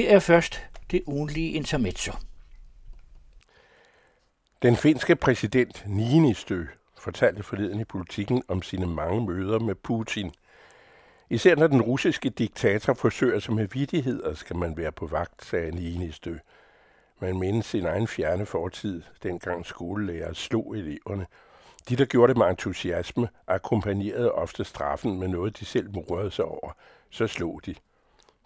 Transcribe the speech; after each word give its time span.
Her 0.00 0.14
er 0.14 0.18
først 0.18 0.68
det 0.90 1.02
ugenlige 1.06 1.52
intermezzo. 1.52 2.12
Den 4.62 4.76
finske 4.76 5.16
præsident 5.16 5.84
Niinistö 5.86 6.66
fortalte 6.98 7.42
forleden 7.42 7.80
i 7.80 7.84
politikken 7.84 8.42
om 8.48 8.62
sine 8.62 8.86
mange 8.86 9.26
møder 9.26 9.58
med 9.58 9.74
Putin. 9.74 10.32
Især 11.30 11.54
når 11.54 11.66
den 11.66 11.82
russiske 11.82 12.30
diktator 12.30 12.94
forsøger 12.94 13.38
sig 13.38 13.54
med 13.54 13.68
vidtigheder, 13.68 14.34
skal 14.34 14.56
man 14.56 14.76
være 14.76 14.92
på 14.92 15.06
vagt, 15.06 15.44
sagde 15.44 15.70
Niinistö. 15.70 16.38
Man 17.20 17.38
mindes 17.38 17.66
sin 17.66 17.86
egen 17.86 18.08
fjerne 18.08 18.46
fortid, 18.46 19.02
dengang 19.22 19.66
skolelærer 19.66 20.32
slog 20.32 20.76
eleverne. 20.76 21.26
De, 21.88 21.96
der 21.96 22.04
gjorde 22.04 22.30
det 22.30 22.38
med 22.38 22.46
entusiasme, 22.46 23.28
akkompagnerede 23.46 24.32
ofte 24.32 24.64
straffen 24.64 25.18
med 25.18 25.28
noget, 25.28 25.60
de 25.60 25.64
selv 25.64 25.94
morede 25.94 26.30
sig 26.30 26.44
over. 26.44 26.72
Så 27.10 27.26
slog 27.26 27.60
de. 27.66 27.74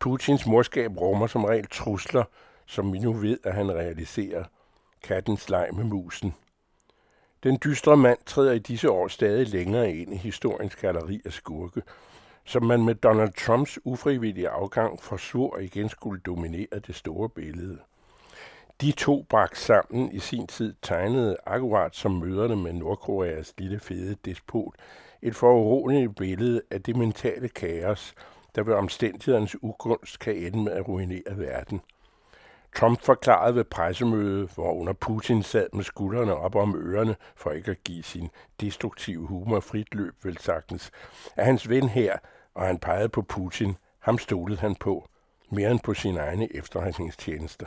Putins 0.00 0.46
morskab 0.46 1.00
rummer 1.00 1.26
som 1.26 1.44
regel 1.44 1.66
trusler, 1.66 2.24
som 2.66 2.92
vi 2.92 2.98
nu 2.98 3.12
ved, 3.12 3.38
at 3.44 3.54
han 3.54 3.74
realiserer. 3.74 4.44
Kattens 5.02 5.50
leg 5.50 5.68
med 5.72 5.84
musen. 5.84 6.34
Den 7.42 7.58
dystre 7.64 7.96
mand 7.96 8.18
træder 8.26 8.52
i 8.52 8.58
disse 8.58 8.90
år 8.90 9.08
stadig 9.08 9.48
længere 9.48 9.92
ind 9.92 10.14
i 10.14 10.16
historiens 10.16 10.76
galleri 10.76 11.20
af 11.24 11.32
skurke, 11.32 11.82
som 12.44 12.64
man 12.64 12.84
med 12.84 12.94
Donald 12.94 13.32
Trumps 13.32 13.78
ufrivillige 13.84 14.48
afgang 14.48 15.02
forsvor 15.02 15.58
igen 15.58 15.88
skulle 15.88 16.20
dominere 16.20 16.78
det 16.86 16.94
store 16.94 17.28
billede. 17.28 17.78
De 18.80 18.92
to 18.92 19.26
brak 19.28 19.56
sammen 19.56 20.12
i 20.12 20.18
sin 20.18 20.46
tid 20.46 20.74
tegnede 20.82 21.36
akkurat 21.46 21.96
som 21.96 22.12
møderne 22.12 22.56
med 22.56 22.72
Nordkoreas 22.72 23.54
lille 23.58 23.80
fede 23.80 24.16
despot 24.24 24.74
et 25.22 25.34
foruroligende 25.34 26.14
billede 26.14 26.62
af 26.70 26.82
det 26.82 26.96
mentale 26.96 27.48
kaos, 27.48 28.14
der 28.54 28.62
ved 28.62 28.74
omstændighedernes 28.74 29.62
ugunst 29.62 30.18
kan 30.18 30.36
ende 30.36 30.58
med 30.58 30.72
at 30.72 30.88
ruinere 30.88 31.38
verden. 31.38 31.80
Trump 32.76 33.02
forklarede 33.02 33.54
ved 33.54 33.64
pressemødet, 33.64 34.50
hvor 34.54 34.72
under 34.72 34.92
Putin 34.92 35.42
sad 35.42 35.66
med 35.72 35.84
skuldrene 35.84 36.34
op 36.34 36.54
om 36.54 36.76
ørerne 36.76 37.16
for 37.36 37.50
ikke 37.50 37.70
at 37.70 37.84
give 37.84 38.02
sin 38.02 38.30
destruktive 38.60 39.26
humor 39.26 39.60
frit 39.60 39.94
løb, 39.94 40.14
vel 40.24 40.38
sagtens, 40.38 40.90
at 41.36 41.44
hans 41.44 41.68
ven 41.68 41.88
her, 41.88 42.18
og 42.54 42.66
han 42.66 42.78
pegede 42.78 43.08
på 43.08 43.22
Putin, 43.22 43.76
ham 43.98 44.18
stolede 44.18 44.60
han 44.60 44.74
på, 44.74 45.08
mere 45.50 45.70
end 45.70 45.80
på 45.80 45.94
sine 45.94 46.20
egne 46.20 46.56
efterretningstjenester. 46.56 47.66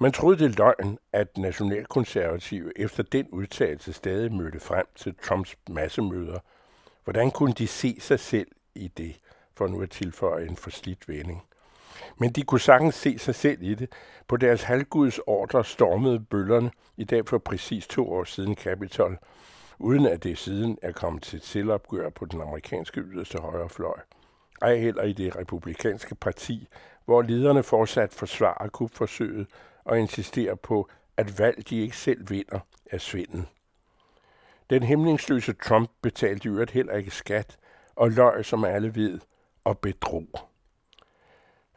Man 0.00 0.12
troede 0.12 0.38
det 0.38 0.58
løgn, 0.58 0.98
at 1.12 1.38
nationalkonservative 1.38 2.78
efter 2.80 3.02
den 3.02 3.28
udtalelse 3.28 3.92
stadig 3.92 4.32
mødte 4.32 4.60
frem 4.60 4.86
til 4.96 5.14
Trumps 5.22 5.56
massemøder. 5.68 6.38
Hvordan 7.04 7.30
kunne 7.30 7.52
de 7.52 7.66
se 7.66 7.96
sig 8.00 8.20
selv 8.20 8.48
i 8.74 8.88
det, 8.88 9.16
for 9.58 9.66
nu 9.66 9.82
at 9.82 9.90
tilføje 9.90 10.46
en 10.46 10.56
forslidt 10.56 11.08
vending? 11.08 11.42
Men 12.18 12.30
de 12.30 12.42
kunne 12.42 12.60
sagtens 12.60 12.94
se 12.94 13.18
sig 13.18 13.34
selv 13.34 13.62
i 13.62 13.74
det. 13.74 13.92
På 14.28 14.36
deres 14.36 14.62
halvguds 14.62 15.18
ordre 15.26 15.64
stormede 15.64 16.20
bøllerne 16.20 16.70
i 16.96 17.04
dag 17.04 17.28
for 17.28 17.38
præcis 17.38 17.86
to 17.86 18.12
år 18.12 18.24
siden 18.24 18.54
Capitol, 18.54 19.18
uden 19.78 20.06
at 20.06 20.24
det 20.24 20.38
siden 20.38 20.78
er 20.82 20.92
kommet 20.92 21.22
til 21.22 21.40
selvopgør 21.40 22.10
på 22.10 22.24
den 22.24 22.40
amerikanske 22.40 23.00
yderste 23.00 23.38
højrefløj. 23.38 23.98
Ej 24.62 24.76
heller 24.76 25.02
i 25.02 25.12
det 25.12 25.36
republikanske 25.36 26.14
parti, 26.14 26.68
hvor 27.04 27.22
lederne 27.22 27.62
fortsat 27.62 28.12
forsvarer 28.12 28.68
kupforsøget 28.68 29.46
og 29.84 29.98
insisterer 29.98 30.54
på, 30.54 30.88
at 31.16 31.38
valg 31.38 31.68
de 31.70 31.80
ikke 31.80 31.96
selv 31.96 32.30
vinder 32.30 32.58
er 32.90 32.98
svindel. 32.98 33.46
Den 34.70 34.82
hemmelingsløse 34.82 35.52
Trump 35.52 35.90
betalte 36.02 36.48
i 36.48 36.52
øvrigt 36.52 36.70
heller 36.70 36.92
ikke 36.92 37.10
skat, 37.10 37.56
og 37.96 38.10
løg, 38.10 38.44
som 38.44 38.64
alle 38.64 38.94
ved, 38.94 39.18
og 39.64 39.78
bedrog. 39.78 40.28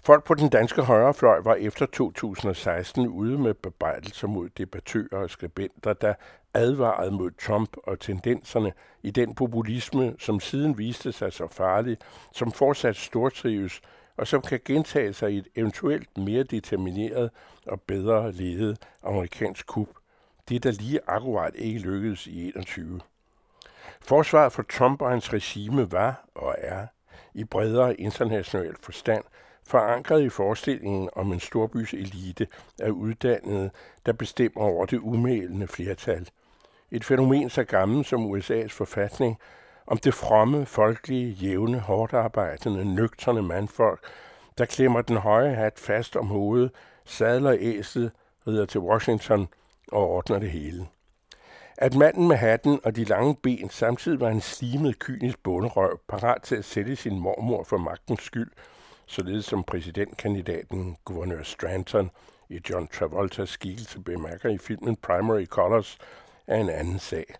Folk 0.00 0.24
på 0.24 0.34
den 0.34 0.48
danske 0.48 0.82
højrefløj 0.82 1.40
var 1.40 1.54
efter 1.54 1.86
2016 1.86 3.06
ude 3.06 3.38
med 3.38 3.54
bebrejdelser 3.54 4.26
mod 4.26 4.48
debattører 4.48 5.22
og 5.22 5.30
skribenter, 5.30 5.92
der 5.92 6.14
advarede 6.54 7.10
mod 7.10 7.30
Trump 7.30 7.76
og 7.84 8.00
tendenserne 8.00 8.72
i 9.02 9.10
den 9.10 9.34
populisme, 9.34 10.14
som 10.18 10.40
siden 10.40 10.78
viste 10.78 11.12
sig 11.12 11.32
så 11.32 11.46
farlig, 11.50 11.96
som 12.32 12.52
fortsat 12.52 12.96
stortrives 12.96 13.80
og 14.16 14.26
som 14.26 14.42
kan 14.42 14.60
gentage 14.64 15.12
sig 15.12 15.32
i 15.32 15.38
et 15.38 15.48
eventuelt 15.56 16.18
mere 16.18 16.42
determineret 16.42 17.30
og 17.66 17.80
bedre 17.80 18.32
ledet 18.32 18.78
amerikansk 19.02 19.66
kup. 19.66 19.88
Det, 20.48 20.62
der 20.62 20.70
lige 20.70 21.00
akkurat 21.06 21.54
ikke 21.54 21.78
lykkedes 21.78 22.26
i 22.26 22.48
21. 22.48 23.00
Forsvaret 24.00 24.52
for 24.52 24.62
Trump 24.62 25.02
og 25.02 25.10
hans 25.10 25.32
regime 25.32 25.92
var 25.92 26.24
og 26.34 26.54
er 26.58 26.86
i 27.34 27.44
bredere 27.44 28.00
international 28.00 28.74
forstand 28.80 29.24
forankret 29.68 30.22
i 30.22 30.28
forestillingen 30.28 31.08
om 31.12 31.32
en 31.32 31.40
storbys 31.40 31.94
elite 31.94 32.46
af 32.80 32.90
uddannede, 32.90 33.70
der 34.06 34.12
bestemmer 34.12 34.62
over 34.62 34.86
det 34.86 34.98
umælende 34.98 35.66
flertal. 35.66 36.28
Et 36.90 37.04
fænomen 37.04 37.50
så 37.50 37.64
gammelt 37.64 38.06
som 38.06 38.32
USA's 38.34 38.68
forfatning 38.68 39.38
om 39.86 39.98
det 39.98 40.14
fromme, 40.14 40.66
folkelige, 40.66 41.30
jævne, 41.30 41.78
hårdt 41.78 42.12
arbejdende, 42.12 42.94
nøgterne 42.94 43.42
mandfolk, 43.42 44.00
der 44.58 44.64
klemmer 44.64 45.02
den 45.02 45.16
høje 45.16 45.54
hat 45.54 45.78
fast 45.78 46.16
om 46.16 46.26
hovedet, 46.26 46.70
sadler 47.04 47.56
æslet, 47.60 48.12
rider 48.46 48.66
til 48.66 48.80
Washington 48.80 49.48
og 49.92 50.10
ordner 50.10 50.38
det 50.38 50.50
hele. 50.50 50.86
At 51.80 51.94
manden 51.94 52.28
med 52.28 52.36
hatten 52.36 52.80
og 52.84 52.96
de 52.96 53.04
lange 53.04 53.34
ben 53.34 53.70
samtidig 53.70 54.20
var 54.20 54.28
en 54.28 54.40
slimet, 54.40 54.98
kynisk 54.98 55.42
bunderøv, 55.42 56.00
parat 56.08 56.42
til 56.42 56.56
at 56.56 56.64
sætte 56.64 56.96
sin 56.96 57.18
mormor 57.18 57.64
for 57.64 57.76
magtens 57.76 58.22
skyld, 58.22 58.50
således 59.06 59.44
som 59.44 59.64
præsidentkandidaten 59.64 60.96
guvernør 61.04 61.42
Stranton 61.42 62.10
i 62.48 62.60
John 62.70 62.88
Travoltas 62.88 63.48
skikkelse 63.48 64.00
bemærker 64.00 64.48
i 64.48 64.58
filmen 64.58 64.96
Primary 64.96 65.46
Colors, 65.46 65.98
er 66.46 66.56
en 66.56 66.70
anden 66.70 66.98
sag. 66.98 67.34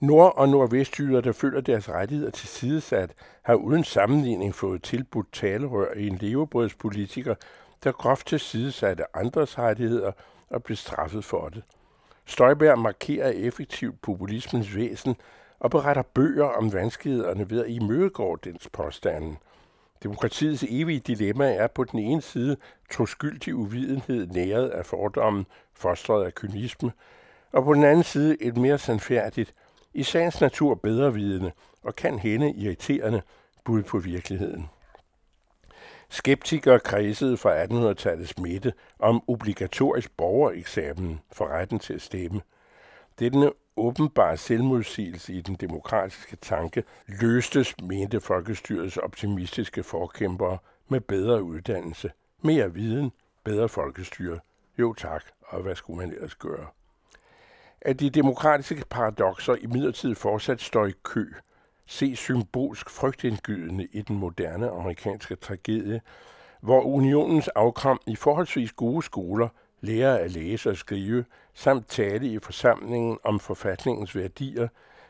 Nord- 0.00 0.36
og 0.36 0.48
nordvestjyder, 0.48 1.20
der 1.20 1.32
føler 1.32 1.60
deres 1.60 1.88
rettigheder 1.88 2.30
til 2.30 2.48
sidesat, 2.48 3.10
har 3.42 3.54
uden 3.54 3.84
sammenligning 3.84 4.54
fået 4.54 4.82
tilbudt 4.82 5.32
talerør 5.32 5.94
i 5.94 6.06
en 6.06 6.16
levebrødspolitiker, 6.16 7.34
der 7.84 7.92
groft 7.92 8.26
til 8.26 8.40
sidesatte 8.40 9.16
andres 9.16 9.58
rettigheder 9.58 10.12
og 10.50 10.62
blev 10.62 10.76
straffet 10.76 11.24
for 11.24 11.48
det. 11.48 11.62
Støjberg 12.26 12.78
markerer 12.78 13.28
effektivt 13.28 14.02
populismens 14.02 14.76
væsen 14.76 15.16
og 15.58 15.70
beretter 15.70 16.02
bøger 16.02 16.44
om 16.44 16.72
vanskelighederne 16.72 17.50
ved 17.50 17.64
at 17.64 17.70
imødegå 17.70 18.36
dens 18.44 18.68
påstanden. 18.72 19.38
Demokratiets 20.02 20.64
evige 20.68 21.00
dilemma 21.00 21.54
er 21.54 21.66
på 21.66 21.84
den 21.84 21.98
ene 21.98 22.22
side 22.22 22.56
troskyldig 22.90 23.54
uvidenhed 23.54 24.26
næret 24.26 24.68
af 24.68 24.86
fordommen, 24.86 25.46
fostret 25.74 26.24
af 26.24 26.34
kynisme, 26.34 26.92
og 27.52 27.64
på 27.64 27.74
den 27.74 27.84
anden 27.84 28.04
side 28.04 28.42
et 28.42 28.56
mere 28.56 28.78
sandfærdigt, 28.78 29.54
i 29.94 30.02
sagens 30.02 30.40
natur 30.40 30.74
bedrevidende 30.74 31.52
og 31.82 31.96
kan 31.96 32.18
hende 32.18 32.52
irriterende 32.52 33.22
bud 33.64 33.82
på 33.82 33.98
virkeligheden. 33.98 34.68
Skeptikere 36.08 36.80
kredsede 36.80 37.36
fra 37.36 37.64
1800-tallets 37.64 38.42
midte 38.42 38.72
om 38.98 39.22
obligatorisk 39.28 40.16
borgereksamen 40.16 41.20
for 41.32 41.48
retten 41.48 41.78
til 41.78 41.94
at 41.94 42.02
stemme. 42.02 42.40
Denne 43.18 43.50
åbenbare 43.76 44.36
selvmodsigelse 44.36 45.32
i 45.32 45.40
den 45.40 45.54
demokratiske 45.54 46.36
tanke 46.36 46.84
løstes, 47.06 47.74
mente 47.82 48.20
folkestyrets 48.20 48.96
optimistiske 48.96 49.82
forkæmpere, 49.82 50.58
med 50.88 51.00
bedre 51.00 51.42
uddannelse, 51.42 52.12
mere 52.42 52.74
viden, 52.74 53.12
bedre 53.44 53.68
folkestyre. 53.68 54.40
Jo 54.78 54.94
tak, 54.94 55.24
og 55.46 55.62
hvad 55.62 55.74
skulle 55.74 55.96
man 55.96 56.12
ellers 56.12 56.34
gøre? 56.34 56.66
At 57.80 58.00
de 58.00 58.10
demokratiske 58.10 58.84
paradoxer 58.90 59.54
i 59.54 59.66
midlertid 59.66 60.14
fortsat 60.14 60.60
står 60.60 60.86
i 60.86 60.92
kø, 61.02 61.32
se 61.86 62.16
symbolsk 62.16 62.90
frygtindgydende 62.90 63.88
i 63.92 64.02
den 64.02 64.16
moderne 64.16 64.70
amerikanske 64.70 65.36
tragedie, 65.36 66.00
hvor 66.60 66.82
unionens 66.82 67.48
afkram 67.48 68.00
i 68.06 68.16
forholdsvis 68.16 68.72
gode 68.72 69.02
skoler 69.02 69.48
lærer 69.80 70.16
at 70.16 70.30
læse 70.30 70.70
og 70.70 70.76
skrive, 70.76 71.24
samt 71.54 71.88
tale 71.88 72.26
i 72.26 72.38
forsamlingen 72.38 73.18
om 73.24 73.40
forfatningens 73.40 74.16
værdier, 74.16 74.68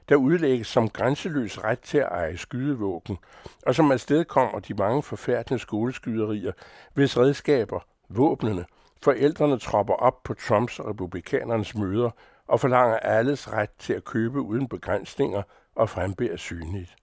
der 0.09 0.17
udlægges 0.17 0.67
som 0.67 0.89
grænseløs 0.89 1.65
ret 1.65 1.81
til 1.81 1.99
at 1.99 2.09
eje 2.11 2.37
skydevåben, 2.37 3.19
og 3.67 3.75
som 3.75 3.91
afsted 3.93 4.25
kommer 4.25 4.61
de 4.61 4.75
mange 4.75 5.03
forfærdende 5.03 5.59
skoleskyderier, 5.59 6.53
hvis 6.95 7.17
redskaber, 7.17 7.81
våbnene, 8.09 8.65
forældrene 9.03 9.59
tropper 9.59 9.95
op 9.95 10.23
på 10.23 10.35
Trumps 10.35 10.79
og 10.79 10.89
republikanernes 10.89 11.75
møder 11.75 12.11
og 12.49 12.61
forlanger 12.61 12.97
alles 12.97 13.53
ret 13.53 13.71
til 13.79 13.93
at 13.93 14.05
købe 14.05 14.41
uden 14.41 14.69
begrænsninger 14.69 15.43
og 15.77 15.91
frembærer 15.91 16.37
synligt. 16.37 16.97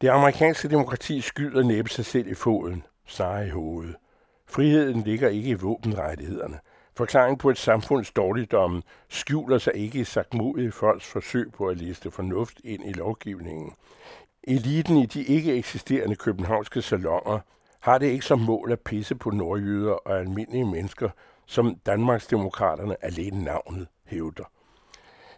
Det 0.00 0.08
amerikanske 0.08 0.68
demokrati 0.68 1.20
skyder 1.20 1.62
næppe 1.62 1.90
sig 1.90 2.04
selv 2.04 2.28
i 2.28 2.34
foden, 2.34 2.82
snarere 3.06 3.46
i 3.46 3.50
hovedet. 3.50 3.96
Friheden 4.46 5.00
ligger 5.00 5.28
ikke 5.28 5.48
i 5.48 5.54
våbenrettighederne. 5.54 6.58
Forklaringen 6.96 7.38
på 7.38 7.50
et 7.50 7.58
samfunds 7.58 8.10
dårligdomme 8.10 8.82
skjuler 9.08 9.58
sig 9.58 9.74
ikke 9.74 9.98
i 9.98 10.04
sagtmodige 10.04 10.72
folks 10.72 11.06
forsøg 11.06 11.52
på 11.52 11.66
at 11.66 11.76
liste 11.76 12.10
fornuft 12.10 12.60
ind 12.64 12.84
i 12.84 12.92
lovgivningen. 12.92 13.72
Eliten 14.44 14.96
i 14.96 15.06
de 15.06 15.22
ikke 15.22 15.54
eksisterende 15.54 16.16
københavnske 16.16 16.82
salonger 16.82 17.38
har 17.80 17.98
det 17.98 18.06
ikke 18.06 18.24
som 18.24 18.38
mål 18.38 18.72
at 18.72 18.80
pisse 18.80 19.14
på 19.14 19.30
nordjyder 19.30 19.92
og 19.92 20.18
almindelige 20.18 20.64
mennesker, 20.64 21.08
som 21.46 21.74
Danmarksdemokraterne 21.86 23.04
alene 23.04 23.44
navnet 23.44 23.88
hævder. 24.06 24.44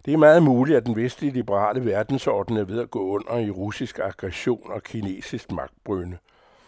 Det 0.05 0.15
er 0.15 0.19
meget 0.19 0.43
muligt, 0.43 0.77
at 0.77 0.87
den 0.87 0.97
vestlige 0.97 1.33
liberale 1.33 1.85
verdensorden 1.85 2.57
er 2.57 2.65
ved 2.65 2.81
at 2.81 2.91
gå 2.91 3.01
under 3.01 3.39
i 3.39 3.51
russisk 3.51 3.99
aggression 3.99 4.71
og 4.73 4.83
kinesisk 4.83 5.53
magtbrynde. 5.53 6.19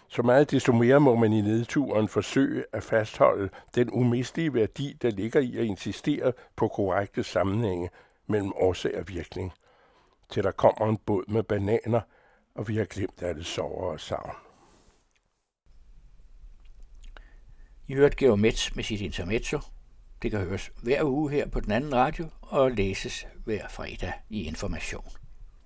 Så 0.08 0.22
meget 0.22 0.50
desto 0.50 0.72
mere 0.72 1.00
må 1.00 1.14
man 1.16 1.32
i 1.32 1.40
nedturen 1.40 2.08
forsøge 2.08 2.64
at 2.72 2.82
fastholde 2.82 3.50
den 3.75 3.90
umistelige 3.90 4.54
værdi, 4.54 4.96
der 5.02 5.10
ligger 5.10 5.40
i 5.40 5.56
at 5.56 5.64
insistere 5.64 6.32
på 6.56 6.69
korrekte 6.69 7.25
sammenhænge 7.25 7.90
mellem 8.26 8.52
årsag 8.56 8.98
og 8.98 9.08
virkning. 9.08 9.52
Til 10.31 10.42
der 10.42 10.50
kommer 10.50 10.88
en 10.88 10.96
båd 10.96 11.25
med 11.28 11.42
bananer, 11.42 12.00
og 12.54 12.69
vi 12.69 12.76
har 12.76 12.84
glemt 12.84 13.22
alle 13.22 13.44
sover 13.44 13.92
og 13.92 14.00
savn. 14.00 14.36
I 17.88 17.94
hørte 17.94 18.16
Georg 18.16 18.38
Metz 18.38 18.76
med 18.76 18.84
sit 18.84 19.00
intermezzo. 19.00 19.58
Det 20.22 20.31
kan 20.31 20.40
høres 20.40 20.72
hver 20.82 21.02
uge 21.05 21.31
her 21.31 21.49
på 21.49 21.61
den 21.61 21.72
anden 21.72 21.94
radio 21.94 22.28
og 22.40 22.70
læses 22.70 23.26
hver 23.44 23.69
fredag 23.69 24.12
i 24.31 24.43
Information. 24.43 25.24